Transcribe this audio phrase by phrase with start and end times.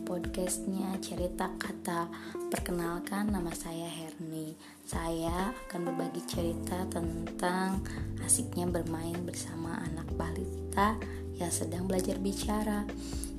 [0.00, 2.08] podcastnya Cerita Kata.
[2.48, 4.56] Perkenalkan nama saya Herni.
[4.80, 7.84] Saya akan berbagi cerita tentang
[8.24, 10.96] asiknya bermain bersama anak balita
[11.36, 12.88] yang sedang belajar bicara.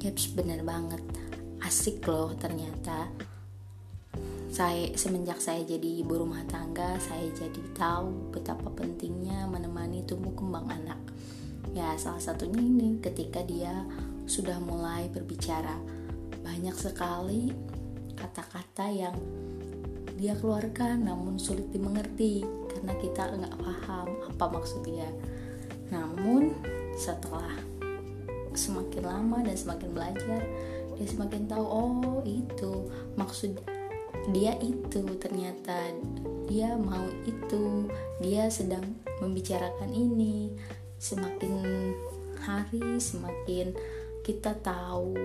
[0.00, 1.04] Yaps bener banget.
[1.60, 3.12] Asik loh ternyata.
[4.48, 10.72] Saya semenjak saya jadi ibu rumah tangga saya jadi tahu betapa pentingnya menemani tumbuh kembang
[10.72, 10.96] anak.
[11.76, 13.84] Ya salah satunya ini ketika dia
[14.30, 15.74] sudah mulai berbicara.
[16.46, 17.50] Banyak sekali
[18.14, 19.16] kata-kata yang
[20.14, 25.10] dia keluarkan namun sulit dimengerti karena kita nggak paham apa maksud dia.
[25.90, 26.54] Namun
[26.94, 27.58] setelah
[28.54, 30.42] semakin lama dan semakin belajar
[30.94, 33.56] dia semakin tahu oh itu maksud
[34.30, 35.90] dia itu ternyata
[36.46, 37.88] dia mau itu.
[38.20, 38.84] Dia sedang
[39.22, 40.52] membicarakan ini.
[41.00, 41.64] Semakin
[42.42, 43.72] hari semakin
[44.20, 45.16] kita tahu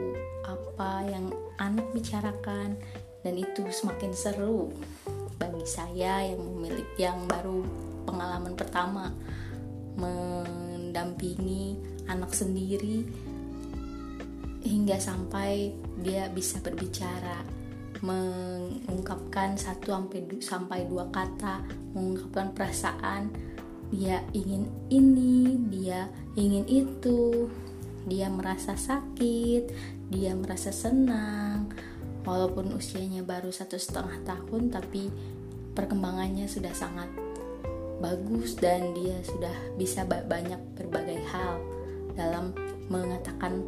[0.46, 1.28] apa yang
[1.60, 2.80] anak bicarakan
[3.26, 4.72] dan itu semakin seru
[5.36, 7.66] bagi saya yang memiliki yang baru
[8.08, 9.12] pengalaman pertama
[10.00, 11.76] mendampingi
[12.08, 13.04] anak sendiri
[14.66, 17.44] hingga sampai dia bisa berbicara
[18.04, 19.96] mengungkapkan satu
[20.42, 21.64] sampai dua kata
[21.96, 23.32] mengungkapkan perasaan
[23.94, 27.50] dia ingin ini dia ingin itu
[28.06, 29.70] dia merasa sakit
[30.10, 31.74] dia merasa senang.
[32.26, 35.14] Walaupun usianya baru satu setengah tahun tapi
[35.78, 37.10] perkembangannya sudah sangat
[38.02, 41.62] bagus dan dia sudah bisa banyak berbagai hal
[42.18, 42.54] dalam
[42.90, 43.62] mengatakan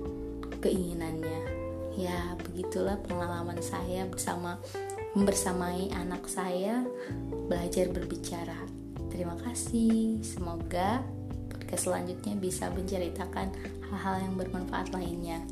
[0.61, 1.57] keinginannya.
[1.97, 4.61] Ya begitulah pengalaman saya bersama
[5.17, 6.85] membersamai anak saya
[7.49, 8.57] belajar berbicara.
[9.09, 11.01] Terima kasih semoga
[11.67, 13.51] podcast selanjutnya bisa menceritakan
[13.91, 15.43] hal-hal yang bermanfaat lainnya